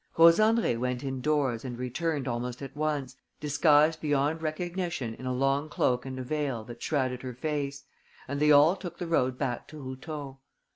[0.17, 5.69] Rose Andrée went indoors and returned almost at once, disguised beyond recognition in a long
[5.69, 7.83] cloak and a veil that shrouded her face;
[8.27, 10.37] and they all took the road back to Routot.